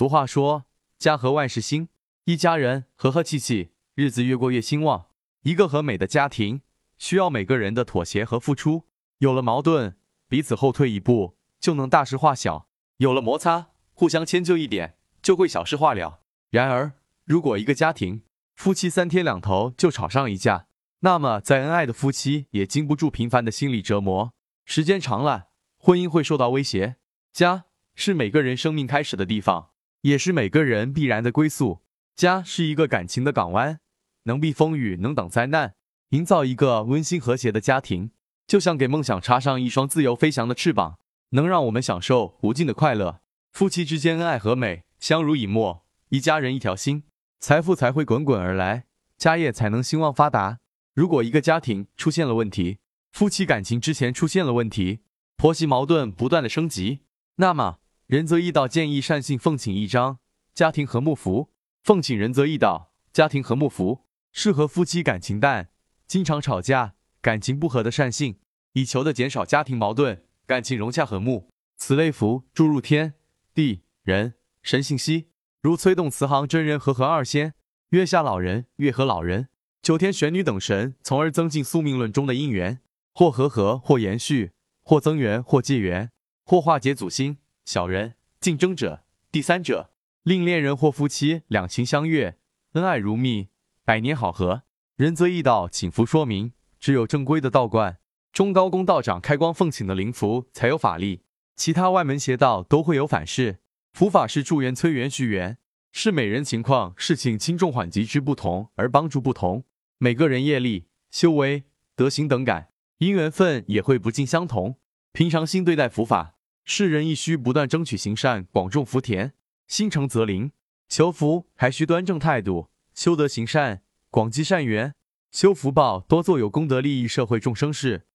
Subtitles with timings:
[0.00, 0.64] 俗话说，
[0.98, 1.90] 家和万事兴，
[2.24, 5.08] 一家人和和气气，日子越过越兴旺。
[5.42, 6.62] 一个和美的家庭
[6.96, 8.86] 需要每个人的妥协和付出。
[9.18, 12.66] 有了矛盾，彼此后退一步就能大事化小；
[12.96, 16.20] 有了摩擦，互相迁就一点就会小事化了。
[16.48, 16.92] 然而，
[17.26, 18.22] 如果一个家庭
[18.56, 20.66] 夫妻三天两头就吵上一架，
[21.00, 24.32] 那么再恩爱的夫妻也经不住频繁的心理折磨，
[24.64, 26.96] 时间长了，婚姻会受到威胁。
[27.34, 29.72] 家是每个人生命开始的地方，
[30.02, 31.80] 也是每个人必然的归宿。
[32.16, 33.80] 家是一个感情的港湾。
[34.24, 35.74] 能避风雨，能挡灾难，
[36.10, 38.10] 营造一个温馨和谐的家庭，
[38.46, 40.98] 就像给梦想插上一双自由飞翔的翅膀，
[41.30, 43.20] 能让我们享受无尽的快乐。
[43.50, 47.04] 夫妻之间恩爱和美，相濡以沫，一家人一条心，
[47.40, 48.84] 财富才会滚滚而来，
[49.16, 50.58] 家业才能兴旺发达。
[50.94, 52.78] 如果一个家庭出现了问题，
[53.10, 55.00] 夫妻感情之前出现了问题，
[55.36, 57.00] 婆媳矛盾不断的升级，
[57.36, 57.78] 那么
[58.10, 60.18] 仁则义道建议善信奉请一张。
[60.52, 61.52] 家庭和睦符，
[61.84, 62.92] 奉请仁则义道。
[63.12, 64.04] 家庭和睦符。
[64.32, 65.68] 适合夫妻感情淡、
[66.08, 68.40] 经常吵架、感情不和的善信，
[68.72, 71.52] 以求的减少家庭矛盾、感情融洽和睦。
[71.76, 73.14] 此类符注入天。
[73.54, 73.82] 地。
[74.02, 74.34] 人。
[74.60, 75.28] 神信息，
[75.62, 77.54] 如催动慈航真人和合二仙、
[77.90, 79.46] 月下老人、月和老人、
[79.80, 82.80] 九天玄女等神，从而增进宿命论中的姻缘，
[83.14, 84.50] 或和合，或延续，
[84.82, 86.10] 或增缘，或借缘，
[86.44, 87.38] 或化解祖星、
[87.70, 89.92] 小人、竞争者、第三者，
[90.24, 92.36] 令恋人或夫妻两情相悦，
[92.72, 93.50] 恩爱如蜜。
[93.84, 94.64] 百年好合，
[94.96, 97.98] 仁则义道，请符说明，只有正规的道观
[98.32, 101.22] 中高公道长开光奉请的灵符才有法力，
[101.54, 103.60] 其他外门邪道都会有反噬。
[103.92, 105.56] 符法是助缘、催缘、续缘，
[105.92, 109.62] 是每人情况、事情轻重缓急之不同而帮助不同。
[109.98, 111.62] 每个人业力、修为、
[111.94, 114.80] 德行等感，因缘分也会不尽相同。
[115.12, 119.32] 平常心对待符法，世人亦需不断争取行善，广种福田，
[119.66, 120.52] 心诚则灵。
[120.88, 122.68] 求福还需端正态度。
[122.94, 124.94] 修德行善，广积善缘，
[125.30, 128.06] 修福报，多做有功德利益社会众生事。